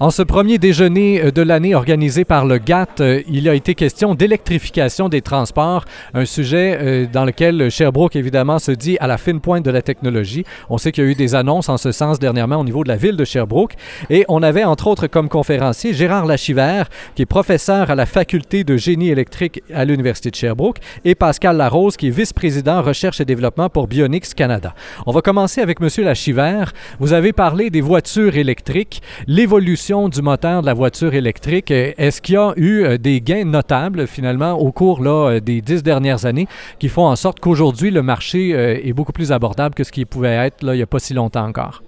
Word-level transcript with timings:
En 0.00 0.12
ce 0.12 0.22
premier 0.22 0.58
déjeuner 0.58 1.20
euh, 1.20 1.32
de 1.32 1.42
l'année 1.42 1.74
organisé 1.74 2.24
par 2.24 2.46
le 2.46 2.58
GATT, 2.58 3.00
euh, 3.00 3.22
il 3.28 3.48
a 3.48 3.54
été 3.54 3.74
question 3.74 4.14
d'électrification 4.14 5.08
des 5.08 5.22
transports, 5.22 5.86
un 6.14 6.24
sujet 6.24 6.78
euh, 6.80 7.06
dans 7.12 7.24
lequel 7.24 7.68
Sherbrooke 7.68 8.14
évidemment 8.14 8.60
se 8.60 8.70
dit 8.70 8.96
à 9.00 9.08
la 9.08 9.18
fine 9.18 9.40
pointe 9.40 9.64
de 9.64 9.72
la 9.72 9.82
technologie. 9.82 10.44
On 10.70 10.78
sait 10.78 10.92
qu'il 10.92 11.02
y 11.02 11.06
a 11.08 11.10
eu 11.10 11.16
des 11.16 11.34
annonces 11.34 11.68
en 11.68 11.78
ce 11.78 11.90
sens 11.90 12.20
dernièrement 12.20 12.58
au 12.58 12.64
niveau 12.64 12.84
de 12.84 12.88
la 12.88 12.94
ville 12.94 13.16
de 13.16 13.24
Sherbrooke 13.24 13.74
et 14.08 14.24
on 14.28 14.40
avait 14.44 14.62
entre 14.62 14.86
autres 14.86 15.08
comme 15.08 15.28
conférencier 15.28 15.92
Gérard 15.92 16.26
Lachivert 16.26 16.88
qui 17.16 17.22
est 17.22 17.26
professeur 17.26 17.90
à 17.90 17.96
la 17.96 18.06
faculté 18.06 18.62
de 18.62 18.76
génie 18.76 19.08
électrique 19.08 19.64
à 19.74 19.84
l'Université 19.84 20.30
de 20.30 20.36
Sherbrooke 20.36 20.78
et 21.04 21.16
Pascal 21.16 21.56
Larose 21.56 21.96
qui 21.96 22.06
est 22.06 22.10
vice-président 22.10 22.82
recherche 22.82 23.20
et 23.20 23.24
développement 23.24 23.68
pour 23.68 23.88
Bionix 23.88 24.32
Canada. 24.32 24.76
On 25.06 25.12
va 25.12 25.22
commencer 25.22 25.60
avec 25.60 25.80
monsieur 25.80 26.04
Lachivert. 26.04 26.72
Vous 27.00 27.14
avez 27.14 27.32
parlé 27.32 27.70
des 27.70 27.80
voitures 27.80 28.36
électriques, 28.36 29.02
l'évolution 29.26 29.87
du 29.88 30.20
moteur 30.20 30.60
de 30.60 30.66
la 30.66 30.74
voiture 30.74 31.14
électrique, 31.14 31.70
euh, 31.70 31.92
est-ce 31.96 32.20
qu'il 32.20 32.34
y 32.34 32.38
a 32.38 32.52
eu 32.56 32.84
euh, 32.84 32.98
des 32.98 33.22
gains 33.22 33.46
notables 33.46 34.06
finalement 34.06 34.52
au 34.52 34.70
cours 34.70 35.02
là, 35.02 35.30
euh, 35.30 35.40
des 35.40 35.62
dix 35.62 35.82
dernières 35.82 36.26
années 36.26 36.46
qui 36.78 36.90
font 36.90 37.06
en 37.06 37.16
sorte 37.16 37.40
qu'aujourd'hui 37.40 37.90
le 37.90 38.02
marché 38.02 38.50
est 38.50 38.92
beaucoup 38.92 39.12
plus 39.12 39.32
abordable 39.32 39.74
que 39.74 39.84
ce 39.84 39.92
qui 39.92 40.04
pouvait 40.04 40.34
être 40.34 40.62
là, 40.62 40.74
il 40.74 40.76
n'y 40.76 40.82
a 40.82 40.86
pas 40.86 40.98
si 40.98 41.14
longtemps 41.14 41.46
encore? 41.46 41.82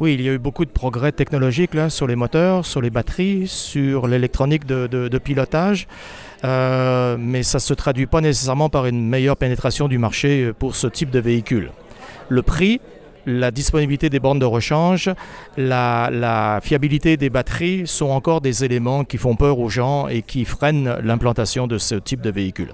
Oui, 0.00 0.14
il 0.14 0.22
y 0.22 0.28
a 0.28 0.32
eu 0.32 0.38
beaucoup 0.38 0.64
de 0.64 0.70
progrès 0.70 1.12
technologiques 1.12 1.76
sur 1.90 2.08
les 2.08 2.16
moteurs, 2.16 2.66
sur 2.66 2.82
les 2.82 2.90
batteries, 2.90 3.46
sur 3.46 4.08
l'électronique 4.08 4.66
de, 4.66 5.18
pilotage, 5.18 5.86
mais 6.42 7.42
ça 7.44 7.58
ne 7.58 7.60
se 7.60 7.74
traduit 7.74 8.06
pas 8.06 8.20
nécessairement 8.20 8.68
par 8.68 8.86
une 8.86 9.08
meilleure 9.08 9.36
pénétration 9.36 9.86
du 9.86 9.98
marché 9.98 10.50
pour 10.58 10.74
ce 10.74 10.88
type 10.88 11.10
de 11.10 11.20
véhicule. 11.20 11.70
Le 12.28 12.42
prix 12.42 12.80
la 13.26 13.50
disponibilité 13.50 14.08
des 14.08 14.20
bornes 14.20 14.38
de 14.38 14.44
rechange, 14.44 15.10
la, 15.56 16.60
fiabilité 16.62 17.16
des 17.16 17.28
batteries 17.28 17.86
sont 17.86 18.10
encore 18.10 18.40
des 18.40 18.64
éléments 18.64 19.04
qui 19.04 19.18
font 19.18 19.36
peur 19.36 19.58
aux 19.58 19.68
gens 19.68 20.08
et 20.08 20.22
qui 20.22 20.44
freinent 20.44 20.96
l'implantation 21.02 21.66
de 21.66 21.78
ce 21.78 21.96
type 21.96 22.20
de 22.20 22.30
véhicule. 22.30 22.72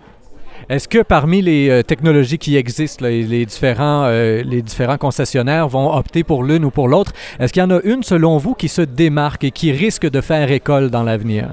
Est-ce 0.68 0.86
que 0.86 1.02
parmi 1.02 1.42
les 1.42 1.68
euh, 1.70 1.82
technologies 1.82 2.38
qui 2.38 2.56
existent, 2.56 3.04
les, 3.04 3.46
différents, 3.46 4.04
euh, 4.04 4.42
les 4.44 4.62
différents 4.62 4.98
concessionnaires 4.98 5.66
vont 5.66 5.92
opter 5.92 6.22
pour 6.22 6.44
l'une 6.44 6.64
ou 6.64 6.70
pour 6.70 6.86
l'autre, 6.86 7.12
est-ce 7.40 7.52
qu'il 7.52 7.60
y 7.60 7.64
en 7.64 7.70
a 7.70 7.80
une 7.82 8.04
selon 8.04 8.38
vous 8.38 8.54
qui 8.54 8.68
se 8.68 8.82
démarque 8.82 9.42
et 9.42 9.50
qui 9.50 9.72
risque 9.72 10.08
de 10.08 10.20
faire 10.20 10.52
école 10.52 10.90
dans 10.90 11.02
l'avenir? 11.02 11.48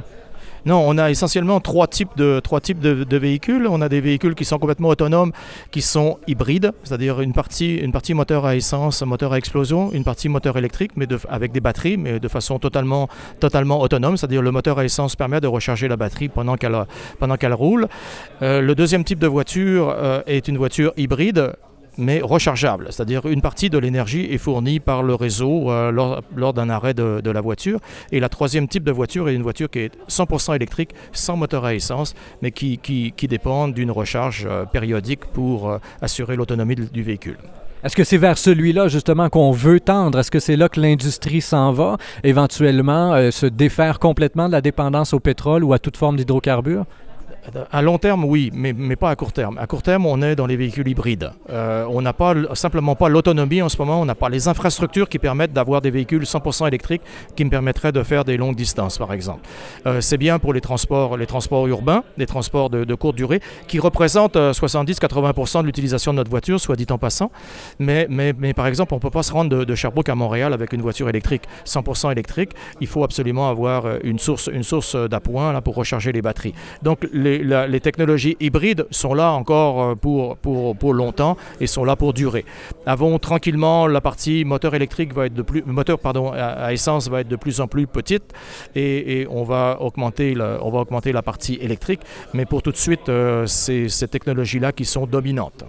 Non, 0.66 0.84
on 0.86 0.98
a 0.98 1.10
essentiellement 1.10 1.60
trois 1.60 1.88
types, 1.88 2.16
de, 2.18 2.40
trois 2.40 2.62
types 2.62 2.80
de, 2.80 3.18
véhicules. 3.18 3.68
On 3.68 3.82
a 3.82 3.90
des 3.90 4.02
véhicules 4.02 4.36
qui 4.36 4.46
sont 4.46 4.58
complètement 4.58 4.90
autonomes, 4.90 5.32
qui 5.72 5.82
sont 5.82 6.20
hybrides, 6.28 6.72
c'est-à-dire 6.84 7.22
une 7.22 7.34
partie, 7.34 7.76
une 7.76 7.92
partie 7.92 8.14
moteur 8.14 8.46
à 8.46 8.56
essence, 8.56 9.02
moteur 9.02 9.34
à 9.34 9.38
explosion, 9.38 9.92
une 9.92 10.04
partie 10.04 10.30
moteur 10.30 10.58
électrique, 10.58 10.92
mais 10.96 11.08
avec 11.30 11.52
des 11.52 11.60
batteries, 11.60 11.98
mais 11.98 12.20
de 12.20 12.28
façon 12.28 12.60
totalement, 12.60 13.10
totalement 13.40 13.82
autonome, 13.82 14.18
c'est-à-dire 14.18 14.42
le 14.42 14.52
moteur 14.52 14.80
à 14.80 14.86
essence 14.86 15.16
permet 15.16 15.42
de 15.42 15.48
recharger 15.48 15.88
la 15.88 15.98
batterie 15.98 16.30
pendant 16.30 16.56
qu'elle, 16.56 16.78
pendant 17.20 17.36
qu'elle 17.38 17.54
roule. 17.54 17.88
Euh, 18.42 18.62
le 18.62 18.76
deuxième 18.76 19.04
type 19.04 19.20
de 19.20 19.28
voiture 19.28 19.90
euh, 19.90 20.22
est 20.28 20.48
une 20.48 20.58
voiture 20.58 20.94
hybride 20.98 21.54
mais 22.00 22.22
rechargeable. 22.24 22.88
C'est-à-dire 22.90 23.28
une 23.28 23.42
partie 23.42 23.70
de 23.70 23.78
l'énergie 23.78 24.28
est 24.32 24.38
fournie 24.38 24.80
par 24.80 25.04
le 25.04 25.14
réseau 25.14 25.70
euh, 25.70 25.92
lors, 25.92 26.54
d'un 26.54 26.70
arrêt 26.70 26.94
de, 26.94 27.30
la 27.30 27.42
voiture. 27.42 27.80
Et 28.12 28.20
la 28.20 28.30
troisième 28.30 28.68
type 28.68 28.84
de 28.84 28.92
voiture 28.92 29.30
est 29.30 29.36
une 29.36 29.44
voiture 29.44 29.70
qui 29.70 29.80
est 29.80 29.92
100% 30.10 30.56
électrique, 30.56 30.92
sans 31.12 31.36
moteur 31.38 31.66
à 31.66 31.76
essence, 31.76 32.16
mais 32.42 32.52
qui, 32.52 32.80
qui, 32.80 33.28
dépend 33.28 33.68
d'une 33.68 33.92
recharge 33.92 34.48
euh, 34.50 34.66
périodique 34.66 35.26
pour 35.26 35.70
euh, 35.70 35.78
assurer 36.02 36.36
l'autonomie 36.36 36.76
du 36.76 37.04
véhicule. 37.04 37.38
Est-ce 37.84 37.96
que 37.96 38.04
c'est 38.04 38.18
vers 38.18 38.38
celui-là 38.38 38.88
justement 38.88 39.30
qu'on 39.30 39.52
veut 39.52 39.80
tendre? 39.80 40.20
Est-ce 40.20 40.32
que 40.32 40.40
c'est 40.40 40.56
là 40.56 40.68
que 40.68 40.82
l'industrie 40.82 41.42
s'en 41.42 41.72
va, 41.72 41.98
éventuellement 42.24 43.32
se 43.32 43.46
défaire 43.46 44.00
complètement 44.00 44.48
de 44.48 44.52
la 44.52 44.62
dépendance 44.62 45.14
au 45.14 45.20
pétrole 45.20 45.64
ou 45.64 45.72
à 45.72 45.80
toute 45.80 45.96
forme 45.96 46.18
d'hydrocarbures? 46.18 46.86
À 47.72 47.82
long 47.82 47.98
terme, 47.98 48.26
oui, 48.26 48.52
mais, 48.54 48.74
mais, 48.74 48.96
pas 48.96 49.10
à 49.10 49.16
court 49.16 49.32
terme. 49.32 49.58
À 49.58 49.68
court 49.68 49.82
terme, 49.82 50.06
on 50.06 50.22
est 50.22 50.36
dans 50.36 50.46
les 50.46 50.58
véhicules 50.58 50.88
hybrides. 50.88 51.32
Euh, 51.50 51.86
on 51.90 52.02
n'a 52.02 52.14
pas 52.14 52.34
simplement 52.54 52.96
pas 52.96 53.10
l'autonomie 53.10 53.62
en 53.62 53.70
ce 53.70 53.78
moment, 53.78 54.02
on 54.02 54.06
n'a 54.06 54.16
pas 54.16 54.30
les 54.30 54.48
infrastructures 54.48 55.08
qui 55.10 55.20
permettent 55.20 55.54
d'avoir 55.54 55.82
des 55.82 55.90
véhicules 55.90 56.24
100% 56.24 56.68
électriques 56.68 57.02
qui 57.36 57.46
me 57.46 57.50
permettraient 57.50 57.92
de 57.92 58.04
faire 58.04 58.26
des 58.26 58.38
longues 58.38 58.56
distances, 58.56 58.98
par 58.98 59.14
exemple. 59.14 59.42
Euh, 59.86 60.02
c'est 60.02 60.18
bien 60.18 60.40
pour 60.40 60.54
les 60.54 60.62
transports, 60.62 61.18
les 61.18 61.26
transports 61.26 61.68
urbains, 61.68 62.04
les 62.18 62.26
transports 62.26 62.70
de, 62.70 62.96
courte 62.96 63.16
durée, 63.16 63.42
qui 63.68 63.80
représentent 63.80 64.36
70-80% 64.36 65.58
euh, 65.58 65.62
de 65.62 65.66
l'utilisation 65.68 66.12
de 66.12 66.18
notre 66.18 66.32
voiture, 66.32 66.60
soit 66.60 66.76
dit 66.76 66.88
en 66.90 66.98
passant. 66.98 67.32
Mais, 67.80 68.06
mais, 68.10 68.34
mais 68.38 68.54
par 68.54 68.68
exemple, 68.68 68.94
on 68.94 68.98
ne 68.98 69.02
peut 69.02 69.10
pas 69.10 69.24
se 69.24 69.32
rendre 69.32 69.64
de, 69.66 69.76
Sherbrooke 69.76 70.10
à 70.10 70.16
Montréal 70.16 70.54
avec 70.54 70.74
une 70.74 70.82
voiture 70.82 71.08
électrique 71.08 71.44
100% 71.66 72.12
électrique. 72.12 72.52
Il 72.82 72.88
faut 72.88 73.04
absolument 73.04 73.50
avoir 73.50 73.86
une 74.04 74.20
source, 74.20 74.50
une 74.52 74.64
source 74.64 74.96
d'appoint 74.96 75.62
pour 75.62 75.76
recharger 75.76 76.12
les 76.12 76.22
batteries. 76.22 76.54
Donc, 76.84 77.08
les, 77.14 77.29
les, 77.38 77.80
technologies 77.80 78.36
hybrides 78.40 78.86
sont 78.92 79.14
là 79.14 79.32
encore 79.32 79.82
euh, 79.82 79.96
pour, 79.96 80.38
pour, 80.38 80.76
pour, 80.76 80.94
longtemps 80.94 81.38
et 81.62 81.68
sont 81.68 81.84
là 81.84 81.96
pour 81.96 82.14
durer. 82.14 82.46
Avons 82.86 83.20
tranquillement 83.20 83.88
la 83.88 84.02
partie 84.02 84.44
moteur 84.46 84.76
électrique 84.76 85.14
va 85.14 85.28
être 85.28 85.34
de 85.34 85.42
plus, 85.42 85.64
moteur 85.66 86.00
pardon, 86.00 86.32
à, 86.34 86.74
essence 86.74 87.10
va 87.10 87.22
être 87.22 87.28
de 87.28 87.36
plus 87.36 87.62
en 87.62 87.68
plus 87.68 87.88
petite 87.88 88.34
et, 88.76 89.28
on, 89.30 89.44
va 89.44 89.78
augmenter 89.80 90.36
on 90.62 90.70
va 90.70 90.80
augmenter 90.80 91.12
la 91.12 91.22
partie 91.22 91.56
électrique, 91.62 92.02
mais 92.34 92.46
pour 92.46 92.62
tout 92.62 92.72
de 92.72 92.78
suite, 92.78 93.10
euh, 93.10 93.46
c'est 93.46 93.90
ces 93.90 94.08
technologies-là 94.08 94.72
qui 94.72 94.86
sont 94.86 95.06
dominantes. 95.06 95.64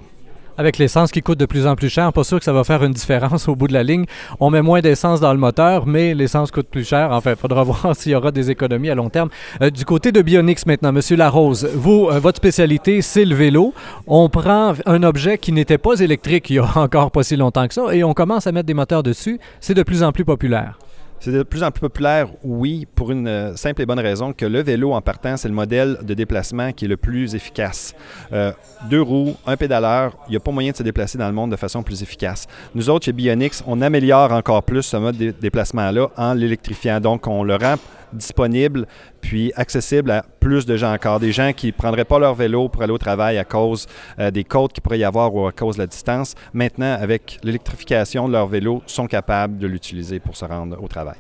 Avec 0.59 0.79
l'essence 0.79 1.11
qui 1.11 1.23
coûte 1.23 1.39
de 1.39 1.47
plus 1.47 1.67
en 1.67 1.77
plus 1.77 1.89
cher, 1.89 2.13
pas 2.13 2.25
sûr 2.25 2.39
que 2.39 2.45
ça 2.45 2.53
va 2.53 2.65
faire 2.65 2.83
une 2.85 2.93
différence 2.93 3.49
au 3.49 3.55
bout 3.57 3.69
de 3.69 3.73
la 3.73 3.83
ligne. 3.83 4.05
On 4.41 4.51
met 4.51 4.63
moins 4.63 4.81
d'essence 4.81 5.21
dans 5.21 5.33
le 5.33 5.39
moteur, 5.39 5.87
mais 5.87 6.15
l'essence 6.15 6.51
coûte 6.51 6.69
plus 6.71 6.87
cher. 6.87 7.11
Enfin, 7.13 7.31
il 7.31 7.37
faudra 7.37 7.63
voir 7.65 7.95
s'il 7.95 8.13
y 8.13 8.15
aura 8.15 8.31
des 8.31 8.51
économies 8.51 8.91
à 8.91 8.95
long 8.95 9.09
terme. 9.09 9.31
Euh, 9.63 9.71
du 9.71 9.85
côté 9.85 10.13
de 10.13 10.23
Bionix 10.23 10.67
maintenant, 10.67 10.93
Monsieur 10.93 11.17
Larose, 11.17 11.69
vous, 11.75 12.09
euh, 12.11 12.19
votre 12.19 12.37
spécialité, 12.39 13.03
c'est 13.03 13.25
le 13.25 13.35
vélo. 13.35 13.73
On 14.07 14.29
prend 14.29 14.75
un 14.87 15.03
objet 15.03 15.39
qui 15.39 15.53
n'était 15.53 15.79
pas 15.79 15.99
électrique 15.99 16.51
il 16.51 16.57
y 16.57 16.59
a 16.59 16.69
encore 16.77 17.11
pas 17.11 17.23
si 17.23 17.37
longtemps 17.37 17.67
que 17.67 17.75
ça 17.75 17.95
et 17.95 18.05
on 18.05 18.15
commence 18.15 18.47
à 18.47 18.53
mettre 18.53 18.67
des 18.67 18.75
moteurs 18.75 19.03
dessus. 19.03 19.39
C'est 19.61 19.75
de 19.75 19.83
plus 19.83 20.03
en 20.03 20.13
plus 20.13 20.25
populaire. 20.25 20.79
C'est 21.23 21.33
de 21.33 21.43
plus 21.43 21.63
en 21.63 21.71
plus 21.71 21.81
populaire, 21.81 22.29
oui, 22.43 22.87
pour 22.95 23.11
une 23.11 23.29
euh, 23.29 23.55
simple 23.55 23.83
et 23.83 23.87
bonne 23.87 24.01
raison 24.01 24.33
que 24.33 24.47
le 24.47 24.63
vélo 24.63 24.95
en 24.95 25.03
partant, 25.03 25.37
c'est 25.37 25.49
le 25.49 25.55
modèle 25.55 25.99
de 26.01 26.15
déplacement 26.15 26.73
qui 26.73 26.87
est 26.87 26.89
le 26.89 26.97
plus 26.97 27.35
efficace. 27.35 27.95
Euh, 28.33 28.53
deux 28.89 29.03
roues, 29.03 29.37
un 29.47 29.59
pédaleur, 29.59 30.17
il 30.29 30.31
n'y 30.31 30.37
a 30.39 30.41
pas 30.41 30.51
moyen 30.51 30.73
de 30.73 30.77
se 30.79 30.83
déplacer 30.83 31.19
dans 31.19 31.27
le 31.27 31.35
monde 31.35 31.51
de 31.51 31.57
façon 31.57 31.83
plus 31.83 32.03
efficace. 32.03 32.47
Nous 32.75 32.89
autres, 32.89 33.05
chez 33.05 33.13
Bionix, 33.13 33.63
on 33.67 33.83
améliore 33.83 34.33
encore 34.33 34.63
plus 34.63 34.83
ce 34.83 34.97
mode 34.97 35.19
de 35.19 35.35
déplacement-là 35.39 36.09
en 36.17 36.33
l'électrifiant. 36.33 37.01
Donc, 37.01 37.27
on 37.27 37.45
le 37.45 37.57
rend 37.57 37.75
disponible 38.13 38.87
puis 39.21 39.53
accessible 39.57 40.11
à 40.11 40.25
plus 40.41 40.67
de 40.67 40.77
gens 40.77 40.93
encore. 40.93 41.21
Des 41.21 41.33
gens 41.33 41.53
qui 41.53 41.69
ne 41.69 41.73
prendraient 41.73 42.05
pas 42.05 42.19
leur 42.19 42.35
vélo 42.35 42.69
pour 42.69 42.83
aller 42.83 42.93
au 42.93 42.99
travail 42.99 43.39
à 43.39 43.45
cause 43.45 43.87
euh, 44.19 44.31
des 44.31 44.45
côtes 44.45 44.73
qu'il 44.73 44.83
pourrait 44.83 44.99
y 44.99 45.05
avoir 45.05 45.35
ou 45.35 45.47
à 45.47 45.53
cause 45.53 45.77
de 45.77 45.83
la 45.83 45.87
distance. 45.87 46.35
Maintenant, 46.53 46.97
avec 47.01 47.39
l'électrification 47.43 48.29
de 48.29 48.33
leur 48.33 48.47
vélo, 48.47 48.83
sont 48.87 49.07
capables 49.07 49.59
de 49.59 49.67
l'utiliser 49.67 50.21
pour 50.21 50.37
se 50.37 50.45
rendre 50.45 50.83
au 50.83 50.89
travail. 50.89 51.17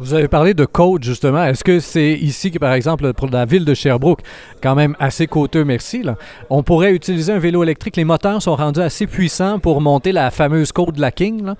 Vous 0.00 0.12
avez 0.12 0.26
parlé 0.26 0.54
de 0.54 0.64
côte, 0.64 1.04
justement. 1.04 1.44
Est-ce 1.44 1.62
que 1.62 1.78
c'est 1.78 2.12
ici 2.14 2.50
que, 2.50 2.58
par 2.58 2.72
exemple, 2.72 3.12
pour 3.12 3.30
la 3.30 3.44
ville 3.44 3.64
de 3.64 3.74
Sherbrooke, 3.74 4.22
quand 4.60 4.74
même 4.74 4.96
assez 4.98 5.28
coûteux, 5.28 5.64
merci, 5.64 6.02
on 6.50 6.64
pourrait 6.64 6.92
utiliser 6.92 7.32
un 7.32 7.38
vélo 7.38 7.62
électrique? 7.62 7.96
Les 7.96 8.04
moteurs 8.04 8.42
sont 8.42 8.56
rendus 8.56 8.80
assez 8.80 9.06
puissants 9.06 9.60
pour 9.60 9.80
monter 9.80 10.10
la 10.10 10.32
fameuse 10.32 10.72
côte 10.72 10.96
de 10.96 11.00
la 11.00 11.12
King. 11.12 11.52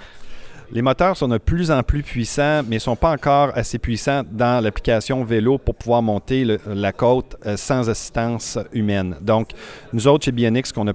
Les 0.72 0.82
moteurs 0.82 1.16
sont 1.16 1.28
de 1.28 1.38
plus 1.38 1.70
en 1.70 1.82
plus 1.82 2.02
puissants, 2.02 2.62
mais 2.66 2.76
ne 2.76 2.80
sont 2.80 2.96
pas 2.96 3.12
encore 3.12 3.52
assez 3.54 3.78
puissants 3.78 4.22
dans 4.30 4.62
l'application 4.62 5.22
vélo 5.24 5.58
pour 5.58 5.74
pouvoir 5.74 6.02
monter 6.02 6.58
la 6.66 6.92
côte 6.92 7.36
euh, 7.46 7.56
sans 7.56 7.88
assistance 7.88 8.58
humaine. 8.72 9.16
Donc, 9.20 9.50
nous 9.92 10.08
autres, 10.08 10.24
chez 10.24 10.32
Bionix, 10.32 10.68
ce 10.68 10.72
qu'on 10.72 10.88
a 10.88 10.92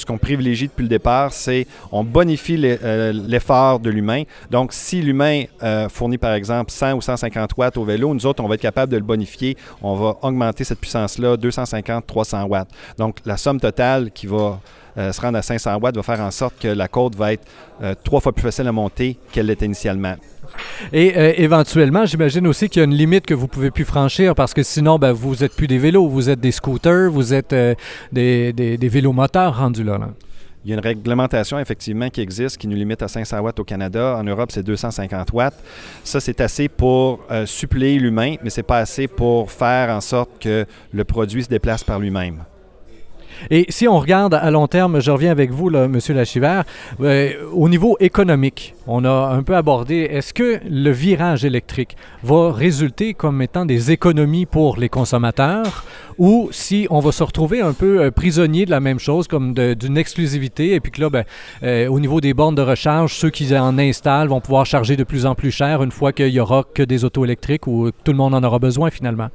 ce 0.00 0.06
qu'on 0.06 0.18
privilégie 0.18 0.66
depuis 0.66 0.82
le 0.82 0.88
départ, 0.88 1.32
c'est 1.32 1.66
on 1.92 2.02
bonifie 2.02 2.58
euh, 2.64 3.12
l'effort 3.12 3.78
de 3.78 3.90
l'humain. 3.90 4.22
Donc, 4.50 4.72
si 4.72 5.02
l'humain 5.02 5.44
euh, 5.62 5.88
fournit 5.88 6.18
par 6.18 6.32
exemple 6.32 6.70
100 6.70 6.94
ou 6.94 7.00
150 7.00 7.50
watts 7.56 7.76
au 7.76 7.84
vélo, 7.84 8.12
nous 8.12 8.26
autres, 8.26 8.42
on 8.42 8.48
va 8.48 8.54
être 8.54 8.62
capable 8.62 8.90
de 8.90 8.96
le 8.96 9.04
bonifier. 9.04 9.56
On 9.82 9.94
va 9.94 10.16
augmenter 10.22 10.64
cette 10.64 10.80
puissance-là, 10.80 11.36
250, 11.36 12.06
300 12.06 12.44
watts. 12.44 12.70
Donc, 12.98 13.18
la 13.24 13.36
somme 13.36 13.60
totale 13.60 14.10
qui 14.10 14.26
va 14.26 14.60
euh, 14.98 15.12
se 15.12 15.20
rendre 15.20 15.38
à 15.38 15.42
500 15.42 15.78
watts 15.80 15.96
va 15.96 16.02
faire 16.02 16.20
en 16.20 16.30
sorte 16.30 16.54
que 16.60 16.68
la 16.68 16.88
côte 16.88 17.14
va 17.14 17.32
être 17.32 17.46
euh, 17.82 17.94
trois 18.02 18.20
fois 18.20 18.32
plus 18.32 18.42
facile 18.42 18.66
à 18.66 18.72
monter 18.72 19.18
qu'elle 19.32 19.46
l'était 19.46 19.66
initialement. 19.66 20.14
Et 20.92 21.16
euh, 21.16 21.32
éventuellement, 21.36 22.04
j'imagine 22.06 22.46
aussi 22.46 22.68
qu'il 22.68 22.80
y 22.80 22.82
a 22.82 22.84
une 22.84 22.94
limite 22.94 23.24
que 23.24 23.34
vous 23.34 23.46
pouvez 23.46 23.70
plus 23.70 23.84
franchir 23.84 24.34
parce 24.34 24.52
que 24.52 24.62
sinon, 24.62 24.98
ben, 24.98 25.12
vous 25.12 25.36
n'êtes 25.36 25.54
plus 25.54 25.68
des 25.68 25.78
vélos, 25.78 26.08
vous 26.08 26.28
êtes 26.28 26.40
des 26.40 26.50
scooters, 26.50 27.10
vous 27.10 27.32
êtes 27.32 27.54
des, 28.12 28.52
des, 28.52 28.88
vélos 28.88 29.12
moteurs 29.12 29.58
rendus 29.58 29.84
là, 29.84 29.98
Il 30.64 30.70
y 30.70 30.72
a 30.72 30.76
une 30.76 30.82
réglementation 30.82 31.58
effectivement 31.58 32.10
qui 32.10 32.20
existe 32.20 32.56
qui 32.56 32.66
nous 32.66 32.76
limite 32.76 33.02
à 33.02 33.08
500 33.08 33.38
watts 33.40 33.60
au 33.60 33.64
Canada. 33.64 34.16
En 34.18 34.24
Europe, 34.24 34.50
c'est 34.50 34.64
250 34.64 35.32
watts. 35.32 35.54
Ça, 36.02 36.18
c'est 36.18 36.40
assez 36.40 36.68
pour 36.68 37.20
suppléer 37.46 37.98
l'humain, 37.98 38.34
mais 38.42 38.50
c'est 38.50 38.64
pas 38.64 38.78
assez 38.78 39.06
pour 39.06 39.52
faire 39.52 39.90
en 39.90 40.00
sorte 40.00 40.30
que 40.40 40.66
le 40.92 41.04
produit 41.04 41.44
se 41.44 41.48
déplace 41.48 41.84
par 41.84 42.00
lui-même. 42.00 42.42
Et 43.50 43.66
si 43.68 43.88
on 43.88 43.98
regarde 43.98 44.34
à 44.34 44.50
long 44.50 44.66
terme, 44.66 45.00
je 45.00 45.10
reviens 45.10 45.30
avec 45.30 45.50
vous, 45.50 45.68
là, 45.68 45.84
M. 45.84 45.98
Lachiver, 46.10 46.62
euh, 47.00 47.32
au 47.52 47.68
niveau 47.68 47.96
économique, 48.00 48.74
on 48.86 49.04
a 49.04 49.32
un 49.32 49.42
peu 49.42 49.56
abordé, 49.56 50.08
est-ce 50.10 50.34
que 50.34 50.60
le 50.68 50.90
virage 50.90 51.44
électrique 51.44 51.96
va 52.22 52.52
résulter 52.52 53.14
comme 53.14 53.40
étant 53.42 53.64
des 53.64 53.90
économies 53.90 54.46
pour 54.46 54.76
les 54.76 54.88
consommateurs 54.88 55.84
ou 56.18 56.48
si 56.52 56.86
on 56.90 57.00
va 57.00 57.12
se 57.12 57.22
retrouver 57.22 57.62
un 57.62 57.72
peu 57.72 58.00
euh, 58.00 58.10
prisonnier 58.10 58.66
de 58.66 58.70
la 58.70 58.80
même 58.80 58.98
chose, 58.98 59.26
comme 59.26 59.54
d'une 59.54 59.96
exclusivité, 59.96 60.74
et 60.74 60.80
puis 60.80 60.92
que 60.92 61.00
là, 61.00 61.08
ben, 61.08 61.24
euh, 61.62 61.86
au 61.88 61.98
niveau 61.98 62.20
des 62.20 62.34
bornes 62.34 62.54
de 62.54 62.62
recharge, 62.62 63.14
ceux 63.14 63.30
qui 63.30 63.56
en 63.56 63.78
installent 63.78 64.28
vont 64.28 64.40
pouvoir 64.40 64.66
charger 64.66 64.96
de 64.96 65.04
plus 65.04 65.24
en 65.24 65.34
plus 65.34 65.50
cher 65.50 65.82
une 65.82 65.90
fois 65.90 66.12
qu'il 66.12 66.30
n'y 66.30 66.40
aura 66.40 66.64
que 66.74 66.82
des 66.82 67.04
autos 67.04 67.24
électriques 67.24 67.66
ou 67.66 67.90
tout 67.90 68.12
le 68.12 68.18
monde 68.18 68.34
en 68.34 68.42
aura 68.42 68.58
besoin 68.58 68.90
finalement? 68.90 69.28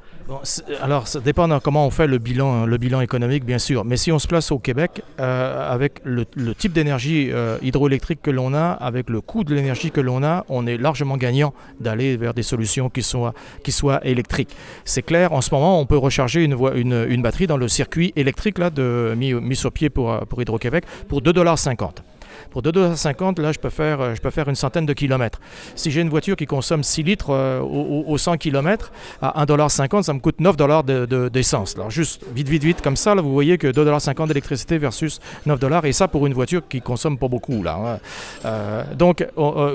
Alors, 0.80 1.06
ça 1.06 1.20
dépend 1.20 1.48
de 1.48 1.58
comment 1.58 1.86
on 1.86 1.90
fait 1.90 2.06
le 2.06 2.18
bilan, 2.18 2.66
le 2.66 2.76
bilan 2.78 3.00
économique, 3.00 3.44
bien 3.44 3.58
sûr. 3.58 3.84
Mais 3.84 3.96
si 3.96 4.10
on 4.12 4.18
se 4.18 4.26
place 4.26 4.50
au 4.50 4.58
Québec, 4.58 5.02
euh, 5.20 5.72
avec 5.72 6.00
le, 6.04 6.24
type 6.54 6.72
d'énergie 6.72 7.30
hydroélectrique 7.62 8.20
que 8.22 8.30
l'on 8.30 8.54
a, 8.54 8.70
avec 8.70 9.10
le 9.10 9.20
coût 9.20 9.44
de 9.44 9.54
l'énergie 9.54 9.90
que 9.90 10.00
l'on 10.00 10.22
a, 10.22 10.44
on 10.48 10.66
est 10.66 10.76
largement 10.76 11.16
gagnant 11.16 11.54
d'aller 11.80 12.16
vers 12.16 12.34
des 12.34 12.42
solutions 12.42 12.90
qui 12.90 13.02
soient, 13.02 13.34
qui 13.62 13.72
soient 13.72 14.04
électriques. 14.06 14.54
C'est 14.84 15.02
clair, 15.02 15.32
en 15.32 15.40
ce 15.40 15.54
moment, 15.54 15.80
on 15.80 15.86
peut 15.86 15.98
recharger 15.98 16.44
une, 16.44 16.56
une, 16.74 17.06
une 17.08 17.22
batterie 17.22 17.46
dans 17.46 17.56
le 17.56 17.68
circuit 17.68 18.12
électrique 18.16 18.58
là, 18.58 18.70
de, 18.70 19.14
mis, 19.16 19.32
mis 19.34 19.56
sur 19.56 19.72
pied 19.72 19.90
pour, 19.90 20.18
pour 20.26 20.40
Hydro-Québec 20.40 20.84
pour 21.08 21.22
2,50 21.22 22.05
pour 22.50 22.62
2,50 22.62 23.40
là, 23.40 23.52
je 23.52 23.58
peux, 23.58 23.70
faire, 23.70 24.00
euh, 24.00 24.14
je 24.14 24.20
peux 24.20 24.30
faire 24.30 24.48
une 24.48 24.54
centaine 24.54 24.86
de 24.86 24.92
kilomètres. 24.92 25.40
Si 25.74 25.90
j'ai 25.90 26.00
une 26.00 26.08
voiture 26.08 26.36
qui 26.36 26.46
consomme 26.46 26.82
6 26.82 27.02
litres 27.02 27.30
euh, 27.30 27.60
au, 27.60 28.16
100 28.18 28.36
km, 28.38 28.92
à 29.22 29.44
1,50 29.44 30.02
ça 30.02 30.12
me 30.12 30.20
coûte 30.20 30.40
9 30.40 30.56
dollars 30.56 30.84
d'essence. 30.84 31.74
De, 31.74 31.80
Alors 31.80 31.90
juste 31.90 32.22
vite, 32.34 32.48
vite, 32.48 32.64
vite, 32.64 32.82
comme 32.82 32.96
ça, 32.96 33.14
là, 33.14 33.22
vous 33.22 33.32
voyez 33.32 33.58
que 33.58 33.68
2,50 33.68 34.28
d'électricité 34.28 34.78
versus 34.78 35.20
9 35.46 35.58
dollars, 35.58 35.84
et 35.84 35.92
ça 35.92 36.08
pour 36.08 36.26
une 36.26 36.34
voiture 36.34 36.62
qui 36.68 36.80
consomme 36.80 37.18
pas 37.18 37.28
beaucoup. 37.28 37.62
Là, 37.62 37.76
hein. 37.76 37.98
euh, 38.44 38.84
donc 38.94 39.26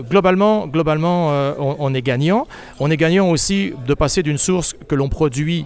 globalement, 0.09 0.67
globalement 0.67 1.29
on, 1.59 1.75
on, 1.79 1.93
est 1.93 2.01
gagnant. 2.01 2.47
On 2.79 2.89
est 2.89 2.97
gagnant 2.97 3.29
aussi 3.29 3.73
de 3.85 3.93
passer 3.93 4.23
d'une 4.23 4.37
source 4.37 4.75
que 4.87 4.95
l'on 4.95 5.09
produit 5.09 5.65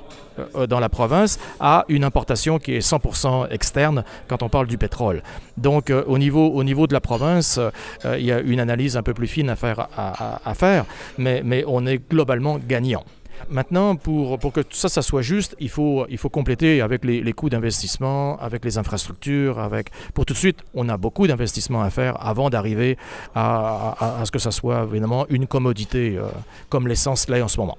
dans 0.68 0.80
la 0.80 0.90
province 0.90 1.40
à 1.60 1.86
une 1.90 2.04
importation 2.04 2.60
qui 2.60 2.74
est 2.74 2.80
100% 2.80 3.52
externe 3.52 4.04
quand 4.28 4.44
on 4.44 4.50
parle 4.50 4.68
du 4.68 4.78
pétrole. 4.78 5.22
Donc 5.58 5.90
au, 5.90 6.18
niveau, 6.18 6.48
au 6.48 6.64
niveau 6.64 6.88
de 6.88 6.94
la 6.94 7.02
province, 7.02 7.58
euh, 7.58 8.18
il 8.18 8.26
y 8.26 8.32
a 8.32 8.40
une 8.40 8.60
analyse 8.60 8.98
un 8.98 9.04
peu 9.04 9.14
plus 9.14 9.28
fine 9.28 9.50
à 9.50 9.56
faire, 9.56 10.86
mais, 11.18 11.42
mais 11.44 11.64
on 11.68 11.86
est 11.86 12.00
globalement 12.10 12.58
gagnant. 12.58 13.04
Maintenant, 13.50 13.96
pour, 13.96 14.40
pour, 14.40 14.54
que 14.54 14.62
tout 14.62 14.78
ça, 14.78 14.90
ça 14.90 15.02
soit 15.02 15.22
juste, 15.22 15.56
il 15.60 15.70
faut, 15.70 16.06
il 16.10 16.18
faut 16.18 16.30
compléter 16.30 16.82
avec 16.82 17.04
les, 17.04 17.34
coûts 17.34 17.50
d'investissement, 17.50 18.38
avec 18.40 18.64
les 18.64 18.78
infrastructures, 18.78 19.60
avec... 19.60 19.90
Pour 20.14 20.26
tout 20.26 20.34
de 20.34 20.40
suite, 20.40 20.64
on 20.74 20.88
a 20.90 20.98
beaucoup 20.98 21.28
d'investissements 21.28 21.82
à 21.82 21.90
faire 21.90 22.16
avant 22.26 22.50
d'arriver 22.50 22.98
à, 23.36 24.22
à, 24.22 24.26
ce 24.26 24.32
que 24.32 24.40
ça 24.40 24.52
soit 24.52 24.88
évidemment 24.90 25.26
une 25.30 25.48
commodité 25.48 26.18
euh, 26.18 26.28
comme 26.70 26.88
l'essence 26.88 27.28
l'est 27.28 27.42
en 27.42 27.48
ce 27.48 27.60
moment. 27.60 27.78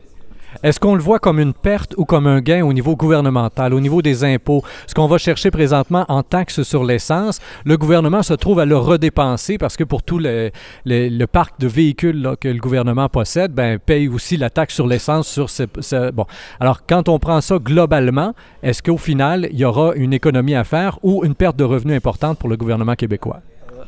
Est-ce 0.62 0.80
qu'on 0.80 0.94
le 0.94 1.02
voit 1.02 1.18
comme 1.18 1.38
une 1.38 1.52
perte 1.52 1.94
ou 1.96 2.04
comme 2.04 2.26
un 2.26 2.40
gain 2.40 2.64
au 2.64 2.72
niveau 2.72 2.96
gouvernemental, 2.96 3.74
au 3.74 3.80
niveau 3.80 4.02
des 4.02 4.24
impôts? 4.24 4.62
Ce 4.86 4.94
qu'on 4.94 5.06
va 5.06 5.18
chercher 5.18 5.50
présentement 5.50 6.04
en 6.08 6.22
taxes 6.22 6.62
sur 6.62 6.84
l'essence, 6.84 7.40
le 7.64 7.76
gouvernement 7.76 8.22
se 8.22 8.34
trouve 8.34 8.58
à 8.60 8.64
le 8.64 8.76
redépenser 8.76 9.58
parce 9.58 9.76
que 9.76 9.84
pour 9.84 10.02
tout 10.02 10.18
le, 10.18 10.50
le, 10.84 11.24
parc 11.26 11.60
de 11.60 11.66
véhicules 11.66 12.36
que 12.40 12.48
le 12.48 12.58
gouvernement 12.58 13.08
possède, 13.08 13.52
ben, 13.52 13.78
paye 13.78 14.08
aussi 14.08 14.36
la 14.36 14.50
taxe 14.50 14.74
sur 14.74 14.86
l'essence 14.86 15.28
sur 15.28 15.50
ce, 15.50 15.66
Bon. 16.12 16.26
Alors, 16.60 16.86
quand 16.86 17.08
on 17.08 17.18
prend 17.18 17.40
ça 17.40 17.58
globalement, 17.58 18.34
est-ce 18.62 18.82
qu'au 18.82 18.96
final, 18.96 19.48
il 19.52 19.58
y 19.58 19.64
aura 19.64 19.94
une 19.94 20.12
économie 20.12 20.54
à 20.54 20.64
faire 20.64 20.98
ou 21.02 21.24
une 21.24 21.34
perte 21.34 21.56
de 21.56 21.64
revenus 21.64 21.96
importante 21.96 22.38
pour 22.38 22.48
le 22.48 22.56
gouvernement 22.56 22.94
québécois? 22.94 23.40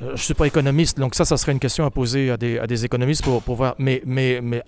Euh, 0.03 0.07
je 0.09 0.13
ne 0.13 0.17
suis 0.17 0.35
pas 0.35 0.47
économiste, 0.47 0.99
donc 0.99 1.15
ça, 1.15 1.25
ça 1.25 1.37
serait 1.37 1.53
une 1.53 1.59
question 1.59 1.85
à 1.85 1.91
poser 1.91 2.31
à 2.31 2.37
des, 2.37 2.85
économistes 2.85 3.25
pour, 3.25 3.43
pour, 3.43 3.57
voir. 3.57 3.75
Mais, 3.79 4.03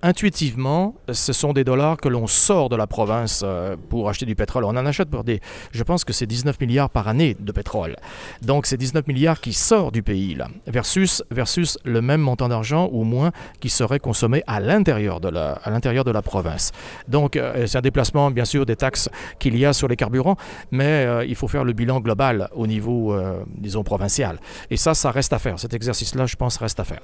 intuitivement, 0.03 0.95
ce 1.11 1.33
sont 1.33 1.53
des 1.53 1.65
dollars 1.65 1.99
que 1.99 2.09
l'on 2.09 2.27
sort 2.27 2.69
de 2.69 2.77
la 2.77 2.87
province 2.87 3.43
euh, 3.45 3.77
pour 3.89 4.09
acheter 4.09 4.27
du 4.27 4.35
pétrole. 4.35 4.65
On 4.65 4.71
en 4.71 4.87
achète 4.87 5.09
pour 5.09 5.25
des. 5.25 5.41
Je 5.73 5.83
pense 5.83 6.05
que 6.05 6.13
c'est 6.13 6.27
19 6.27 6.61
milliards 6.61 6.91
par 6.91 7.09
année 7.09 7.37
de 7.39 7.53
pétrole. 7.53 7.97
Donc 8.43 8.67
c'est 8.67 8.77
19 8.77 9.07
milliards 9.07 9.41
qui 9.41 9.53
sort 9.53 9.93
du 9.93 10.03
pays, 10.03 10.35
là, 10.35 10.49
versus, 10.67 11.23
versus 11.31 11.79
le 11.85 12.01
même 12.01 12.21
montant 12.21 12.49
d'argent 12.49 12.89
ou 12.93 13.05
moins 13.05 13.31
qui 13.61 13.69
serait 13.69 14.01
consommé 14.01 14.43
à 14.47 14.61
l'intérieur 14.61 15.21
de 15.21 15.29
la, 15.29 15.53
à 15.53 15.71
l'intérieur 15.71 16.05
de 16.05 16.11
la 16.11 16.23
province. 16.23 16.73
Donc 17.09 17.37
euh, 17.37 17.67
c'est 17.67 17.79
un 17.79 17.83
déplacement, 17.83 18.31
bien 18.31 18.45
sûr, 18.45 18.67
des 18.67 18.77
taxes 18.77 19.09
qu'il 19.39 19.57
y 19.57 19.65
a 19.65 19.73
sur 19.73 19.87
les 19.89 19.97
carburants, 19.97 20.37
mais 20.71 21.27
il 21.29 21.35
faut 21.35 21.49
faire 21.49 21.65
le 21.65 21.73
bilan 21.73 22.01
global 22.01 22.49
au 22.55 22.67
niveau, 22.67 23.15
disons, 23.57 23.83
provincial. 23.83 24.39
Et 24.71 24.77
ça, 24.77 24.95
ça 24.95 25.11
reste 25.11 25.20
reste 25.21 25.35
à 25.35 25.39
faire. 25.39 25.59
Cet 25.59 25.75
exercice-là, 25.75 26.25
je 26.25 26.35
pense, 26.35 26.57
reste 26.57 26.81
à 26.81 26.85
faire. 26.85 27.03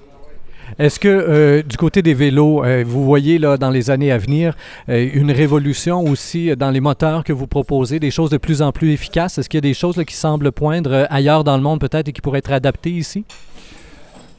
Est-ce 0.79 0.99
que 0.99 1.09
euh, 1.09 1.63
du 1.63 1.77
côté 1.77 2.01
des 2.01 2.15
vélos, 2.15 2.65
euh, 2.65 2.83
vous 2.85 3.05
voyez 3.05 3.39
là, 3.39 3.59
dans 3.59 3.69
les 3.69 3.91
années 3.91 4.11
à 4.11 4.17
venir 4.17 4.57
euh, 4.89 5.09
une 5.13 5.31
révolution 5.31 6.03
aussi 6.03 6.57
dans 6.57 6.71
les 6.71 6.81
moteurs 6.81 7.25
que 7.25 7.35
vous 7.35 7.47
proposez, 7.47 8.01
des 8.01 8.11
choses 8.11 8.31
de 8.31 8.39
plus 8.39 8.63
en 8.63 8.73
plus 8.73 8.91
efficaces? 8.91 9.37
Est-ce 9.37 9.51
qu'il 9.51 9.59
y 9.59 9.65
a 9.65 9.69
des 9.73 9.75
choses 9.75 10.03
qui 10.07 10.15
semblent 10.15 10.51
poindre 10.51 11.07
ailleurs 11.11 11.45
dans 11.45 11.59
le 11.59 11.63
monde 11.63 11.79
peut-être 11.79 12.09
et 12.09 12.13
qui 12.13 12.23
pourraient 12.23 12.39
être 12.39 12.53
adaptées 12.53 12.91
ici? 12.91 13.27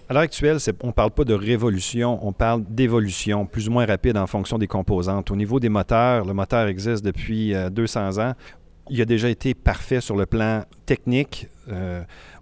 À 0.10 0.14
l'heure 0.14 0.24
actuelle, 0.24 0.58
on 0.82 0.88
ne 0.88 0.92
parle 0.92 1.12
pas 1.12 1.24
de 1.24 1.36
révolution, 1.36 2.20
on 2.26 2.34
parle 2.34 2.64
d'évolution 2.68 3.46
plus 3.46 3.68
ou 3.68 3.72
moins 3.72 3.86
rapide 3.86 4.18
en 4.18 4.26
fonction 4.26 4.58
des 4.58 4.68
composantes. 4.68 5.30
Au 5.30 5.36
niveau 5.36 5.60
des 5.60 5.70
moteurs, 5.70 6.26
le 6.26 6.34
moteur 6.34 6.68
existe 6.68 7.06
depuis 7.06 7.54
200 7.72 8.18
ans. 8.18 8.34
Il 8.90 9.02
a 9.02 9.06
déjà 9.06 9.30
été 9.30 9.54
parfait 9.54 10.02
sur 10.02 10.16
le 10.16 10.26
plan 10.26 10.64
technique 10.86 11.48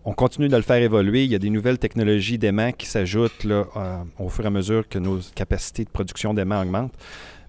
on 0.06 0.13
continue 0.13 0.47
de 0.47 0.56
le 0.56 0.62
faire 0.62 0.81
évoluer. 0.81 1.24
Il 1.24 1.31
y 1.31 1.36
a 1.36 1.39
des 1.39 1.50
nouvelles 1.50 1.80
technologies 1.80 2.38
d'aimants 2.38 2.71
qui 2.71 2.86
s'ajoutent 2.86 3.45
euh, 3.45 3.63
au 4.19 4.30
fur 4.30 4.45
et 4.45 4.47
à 4.47 4.51
mesure 4.51 4.88
que 4.88 5.00
nos 5.00 5.19
capacités 5.33 5.83
de 5.83 5.89
production 5.89 6.33
d'aimants 6.33 6.62
augmentent. 6.62 6.94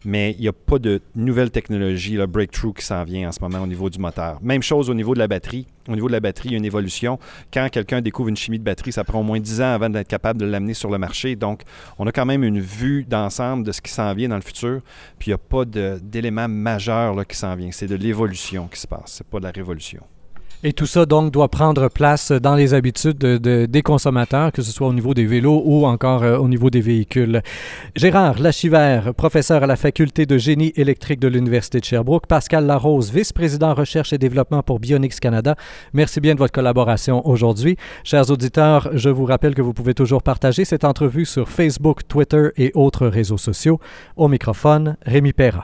Mais 0.09 0.37
il 0.39 0.43
n'y 0.43 0.47
a 0.47 0.53
pas 0.53 0.79
de 0.79 1.01
nouvelle 1.17 1.51
technologie, 1.51 2.15
le 2.15 2.27
breakthrough 2.27 2.73
qui 2.73 2.85
s'en 2.85 3.03
vient 3.03 3.29
en 3.29 3.33
ce 3.33 3.41
moment 3.41 3.59
au 3.61 3.67
niveau 3.67 3.91
du 3.91 3.99
moteur. 3.99 4.39
Même 4.41 4.63
chose 4.63 4.89
au 4.89 4.95
niveau 4.95 5.15
de 5.15 5.19
la 5.19 5.27
batterie. 5.27 5.67
Au 5.89 5.95
niveau 5.97 6.07
de 6.07 6.13
la 6.13 6.21
batterie, 6.21 6.51
il 6.51 6.53
y 6.53 6.55
a 6.55 6.59
une 6.59 6.65
évolution. 6.65 7.19
Quand 7.53 7.69
quelqu'un 7.71 8.01
découvre 8.01 8.29
une 8.29 8.37
chimie 8.37 8.61
de 8.61 8.65
batterie, 8.65 8.93
ça 8.93 9.03
prend 9.03 9.19
au 9.19 9.25
moins 9.25 9.41
10 9.41 9.61
ans 9.63 9.73
avant 9.75 9.91
d'être 9.91 10.07
capable 10.07 10.41
de 10.41 10.47
l'amener 10.47 10.75
sur 10.75 10.91
le 10.91 10.99
marché. 10.99 11.35
Donc, 11.35 11.63
on 11.99 12.07
a 12.07 12.13
quand 12.13 12.25
même 12.25 12.45
une 12.45 12.61
vue 12.61 13.05
d'ensemble 13.05 13.67
de 13.67 13.73
ce 13.73 13.81
qui 13.81 13.91
s'en 13.91 14.15
vient 14.15 14.29
dans 14.29 14.37
le 14.37 14.43
futur. 14.43 14.81
Puis, 15.19 15.31
il 15.31 15.31
n'y 15.31 15.35
a 15.35 15.39
pas 15.39 15.65
d'élément 15.65 16.47
majeur 16.47 17.27
qui 17.27 17.37
s'en 17.37 17.57
vient. 17.57 17.73
C'est 17.73 17.89
de 17.89 17.97
l'évolution 17.97 18.69
qui 18.69 18.79
se 18.79 18.87
passe. 18.87 19.07
C'est 19.07 19.27
pas 19.27 19.41
de 19.41 19.45
la 19.45 19.51
révolution. 19.51 20.05
Et 20.65 20.73
tout 20.73 20.87
ça, 20.87 21.05
donc, 21.05 21.33
doit 21.33 21.49
prendre 21.49 21.89
place 21.89 22.33
dans 22.33 22.55
les 22.55 22.73
habitudes 22.73 23.19
des 23.19 23.83
consommateurs, 23.83 24.53
que 24.53 24.63
ce 24.63 24.73
soit 24.73 24.89
au 24.89 24.93
niveau 24.93 25.13
des 25.13 25.27
vélos 25.27 25.63
ou 25.65 25.87
encore 25.87 26.23
euh, 26.23 26.39
au 26.39 26.49
niveau 26.49 26.71
des 26.71 26.81
véhicules. 26.81 27.43
Gérard 27.95 28.39
Lachiver, 28.41 29.01
professeur 29.17 29.63
à 29.63 29.67
la 29.67 29.77
Faculté 29.77 30.25
de 30.25 30.39
génie 30.39 30.73
électrique 30.77 31.21
de 31.21 31.29
l'Université 31.29 31.79
de 31.79 31.85
Sherbrooke, 31.85 32.27
Pascal 32.27 32.67
Larose, 32.67 33.13
vice-président 33.13 33.75
recherche 33.75 34.15
et 34.15 34.19
développement 34.19 34.63
pour 34.63 34.81
Bionix 34.81 35.21
Canada, 35.21 35.57
merci 35.93 36.21
bien 36.21 36.35
de 36.35 36.39
votre 36.39 36.53
collaboration 36.53 37.27
aujourd'hui. 37.29 37.77
Chers 38.03 38.31
auditeurs, 38.31 38.89
je 38.95 39.11
vous 39.11 39.27
rappelle 39.27 39.55
que 39.55 39.63
vous 39.63 39.75
pouvez 39.75 39.95
toujours 39.95 40.23
partager 40.23 40.65
cette 40.65 40.85
entrevue 40.85 41.27
sur 41.27 41.51
Facebook, 41.51 42.09
Twitter 42.09 42.49
et 42.57 42.73
autres 42.75 43.07
réseaux 43.07 43.39
sociaux. 43.39 43.79
Au 44.17 44.29
microphone, 44.29 44.97
Rémi 45.05 45.33
Perra. 45.33 45.55